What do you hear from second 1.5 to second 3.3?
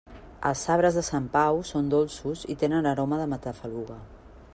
són dolços i tenen aroma de